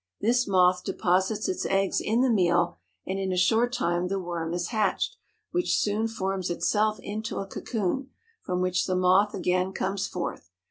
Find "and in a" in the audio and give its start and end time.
3.05-3.37